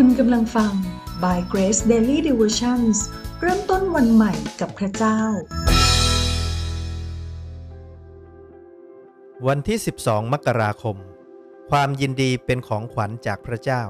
[0.00, 0.72] คุณกำลังฟัง
[1.22, 2.96] By Grace Daily Devotions
[3.40, 5.20] เริ่มต้นวันใหม่กับพระเจ้า
[9.46, 10.96] วันที่ 12 มกราคม
[11.70, 13.82] ความยินดีเป็นของขวัญจากพระเจ้า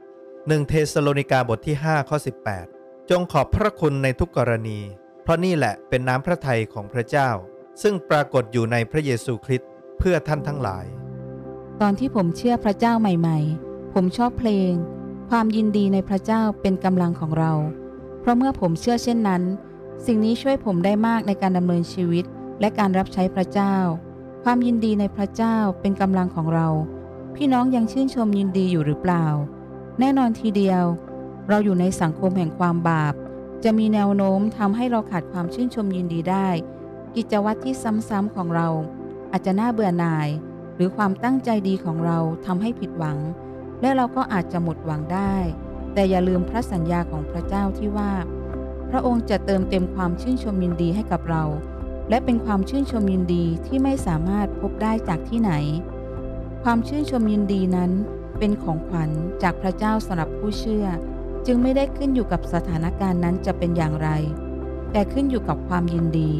[0.00, 2.18] 1 เทสโลนิกาบทที่ 5 ข้อ
[2.64, 4.80] 18 จงขอบพระคุณในทุกกรณี
[5.22, 7.30] เพราะนี่แหละเป็นน้ำพระทัยของพระเจ้า
[7.82, 10.86] ซึ่งปรากฏอยู่ในพระเยซูคริสต์เพื่อท่านทั้งหลาย
[11.80, 14.74] ตอนที่ผมเชื่อพระเจ้าใหม่ ๆ ผมชอบเพลง
[15.30, 17.52] ความยินดีในพระเจ้าเป็นกำลังของเรา
[18.20, 19.42] เพราะเมื่อผมเชื่อเช่นนั้น
[20.06, 22.24] สิ่งนี้ช่วยผมได้มากในการดำเนินชีวิต
[22.60, 23.76] และการรับใช้พระเจ้า
[24.44, 26.68] ความยินดีในพระเจ้าเป็นกำลังของเรา
[27.36, 29.26] พี่น้องยังชื่นชมยินดีอยู่หรือเปล่า
[30.00, 30.84] แน่นอนทีเดียว
[31.48, 33.14] เราอยู่ในสังคมแห่งความบาป
[33.64, 36.48] จะมีแนวโน้มทำให้เราขาดความชื่นชมยินดีได้
[37.16, 37.74] กิจวัตรที่
[38.08, 38.68] ซ้ำๆของเรา
[39.32, 40.28] อาจจะน่าเบื่อหน่าย
[40.74, 43.18] หรือความตั้งใจดีของเราทำให้ผิดหวัง
[43.84, 45.34] และเราก็อาจจะหมดหวังได้
[45.94, 48.12] แต่อย่าลืมพระสัญญาของพระเจ้าที่ว่า
[48.90, 51.44] พระองค์จะเติมเต็มความชื่นชมยินดีให้กับเรา
[52.08, 55.52] และเป็นความชื่นชมยินดีที่ไม่สามารถพบได้จากที่ไหน
[56.62, 57.90] ความชื่นชมยินดีนั้น
[58.38, 59.10] เป็นของขวัญ
[59.42, 60.86] จากพระเจ้าสำหรับผู้เชื่อ
[61.46, 64.08] จึงไม่ได้ขึ้นอยู่กับสถานการณ์นั้นจะเป็นอย่างไร
[64.92, 66.32] แต่ขึ้นอยู่กับความยินดี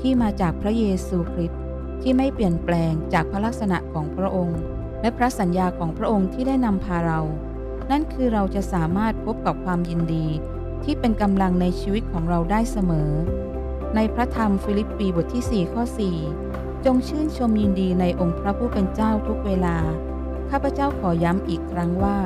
[0.00, 1.60] ที่มาจากพระเยซูคริสต์
[2.02, 4.60] ที่ไม่เปลี่ยนแปลงจากพระลักษณะของพระองค์
[5.04, 7.20] และพระสัญญาของพระองค์ที่ได้นำพาเรา
[7.90, 10.26] นั่นคือเราจะสามารถพบกับความยินดี
[10.84, 13.10] ที่เป็นกำลังในชีวิตของเราได้เสมอ
[13.94, 15.82] ในพระธรรมฟิลิปปีบทที่ 4 ข้อ
[16.34, 19.76] 4 จงชื่นชมยินดีในองค์พระผู้เป็นเจ้าทุกเวลา
[20.50, 22.18] ข้าพเจ้าขอย้ำอีกครั้งว่า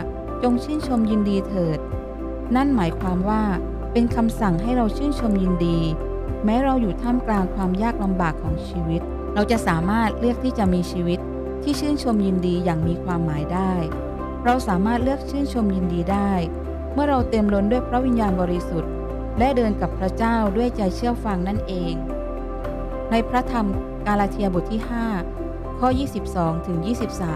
[0.42, 1.78] จงชื่นชมยินดีเถิด
[2.54, 3.42] นั่นหมายความว่า
[3.92, 5.78] เป็นคำสั่งให้เราชื่นชมยินดี
[6.44, 9.00] แม้เราอยู่ท่ามกลางความยากลำบากของชีวิต
[9.34, 11.20] เราจะสามารถเลือกที่จะมีชีวิต
[11.62, 13.72] ที่ชื่นชมยินดีอย่างมีความหมายได้
[14.44, 16.32] เราสามารถเลือกชื่นชมยินดีได้
[16.92, 18.92] เมื่อเราเต็มล้นด้วยพระวิญญาณบริสุทธิ์
[19.38, 21.94] และเดินกับพระเจ้าด้วยใจเชื่อฟังนั่นเอง
[23.10, 23.66] ในพระธรรม
[24.06, 24.80] กาลาเทียบทที่
[25.30, 25.88] 5 ข้อ
[26.28, 26.78] 22ถึง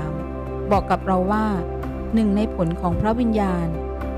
[0.09, 1.47] 23 บอกกับเราว่า
[2.15, 3.66] หนึ่งในผลของพระวิญญาณ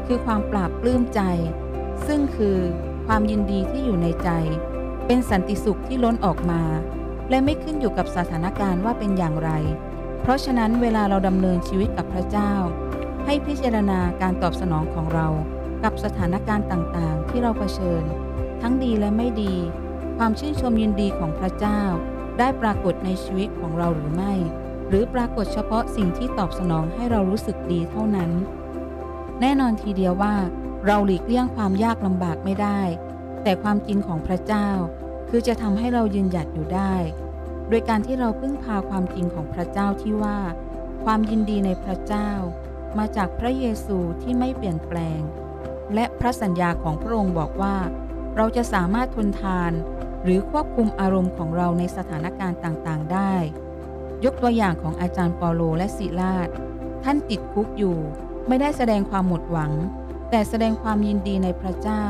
[0.06, 1.20] คือความปราบปลื้มใจ
[2.06, 2.59] ซึ่งคือ
[3.06, 4.31] ความยินดีที่อยู่ในใจ
[5.06, 6.62] เป็นสันติสุขที่ล้นออกมา
[7.31, 9.50] และไม่ขึ้นอยู่กับสถานการณ์ว่าเป็นอย่างไร
[10.27, 12.53] เพราะฉะนั้นเวลาเราดำเนินชีวิตกับพระเจ้า
[13.25, 15.27] ให้พิจารณาการตอบสนองของเรา
[15.85, 18.03] กับสถานการณ์ต่างๆ ที่เราเผชิญ
[18.61, 19.55] ทั้งดีและไม่ดี
[20.17, 21.81] ความชื่นชมยินดีของพระเจ้า
[22.39, 24.35] ได้ปรากฏในชีวิตของเราหรือไม่
[24.89, 28.31] หรือปรากฏเฉพาะสิ่งที่ตอบสนองให้เรารู้สึกดีเท่านั้น
[29.41, 30.35] แน่นอนทีเดียวว่า
[30.87, 32.81] เราหลีกเลี่ยงความยากลำบากไม่ได้
[33.43, 34.69] แต่ความจริงของพระเจ้า
[35.29, 36.95] คือจะทำให้เรายืนหยัดอยู่ได้
[37.69, 40.38] โดยการที่เราพึ่งพาความจริงของพระเจ้าที่ว่า
[41.04, 42.30] ความยินดีในพระเจ้า
[42.98, 45.20] มาจากพระเยซูที่ไม่เปลี่ยนแปลง
[45.94, 47.76] และพระสัญญาของพระองค์บอกว่า
[48.36, 49.72] เราจะสามารถทนทาน
[50.25, 53.34] หรือควบคุมอารมณ์ของเราในสถานการณ์ต่างๆ ได้
[54.25, 56.48] ยกตัวอย่างของอาจารย์ปอโลและศิลาด
[57.04, 57.98] ท่านติดคุกอยู่
[58.48, 59.72] ไม่ได้แสดงความหมดหวัง
[60.31, 62.04] แต่แสดงความยินดีในพระเจ้า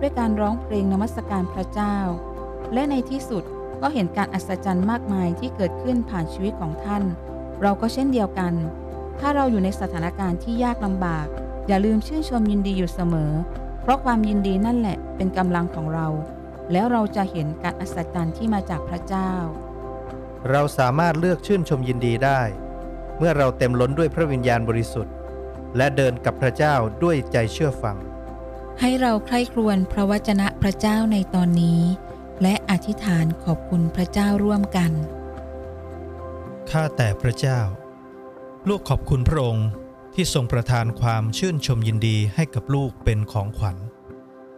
[0.00, 1.96] ด้วยการร้องเพลงนมัสการพระเจ้า
[2.72, 3.44] และในที่สุด
[3.80, 7.02] ก็เห็นการอัศจรรย์มากมายที่เกิดขึ้นผ่านชีวิตของท่าน
[7.62, 8.54] เราก็เช่นเดียวกัน
[9.20, 11.26] ถ้าเราอยู่ในสถานการณ์ที่ยากลำบาก
[11.68, 13.32] อย่าลืมชื่นชมยินดีอยู่เสมอ
[13.82, 16.06] เพราะความยินดีนั่นแหละเป็นกำลังของเรา
[16.72, 19.32] แล้วเราจะเห็นการอัศจรรย์ที่มาจากพระเจ้า
[20.50, 22.40] เราสามารถเลือกชื่นชมยินดีได้
[23.18, 25.14] เมื่อเราเต็มล้นด้วยพระวิญญาณบริสุทธิ์
[25.76, 27.96] และเดินกับพระเจ้าด้วยใจเชื่อฟัง
[28.80, 31.80] ให้เราใคร่ครวญพระวจนะพระเจ้าในตอนนี้
[32.42, 34.92] และอธิษฐานขอบคุณพระเจ้าร่วมกัน
[36.70, 37.60] ข้าแต่พระเจ้า
[38.68, 39.68] ลูกขอบคุณพระองค์
[40.14, 43.76] ที่ทรงประทานความชื่นชมยินดีให้กับลูกเป็นของขวัญ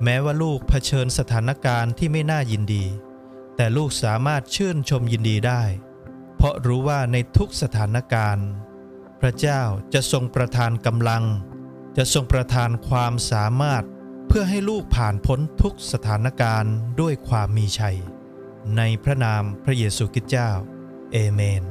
[0.02, 2.84] แม้ว่าลูกเผชิญสถานการณ์ที่ไม่น่ายินดี
[3.56, 5.62] แต่ลูกสามารถชื่นชมยินดีได้
[6.36, 8.48] เพราะรู้ว่าในทุกสถานการณ์
[9.20, 9.62] พระเจ้า
[9.94, 11.24] จะทรงประทานกำลัง
[11.96, 13.84] จะทรงประทานความสามารถ
[14.34, 17.98] พื่อให้ลูกผ่านพ้นทุกสถานการณ์ด้วยความมีชัย
[18.76, 20.50] ในพระนามพระเยซูคริสต์เจ้า
[21.12, 21.62] เอเมน